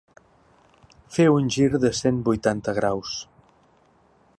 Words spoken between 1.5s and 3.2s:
gir de cent vuitanta graus.